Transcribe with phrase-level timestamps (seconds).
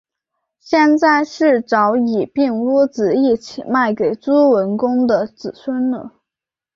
[0.59, 6.13] 现在是早已并屋子一起卖给朱文公的子孙了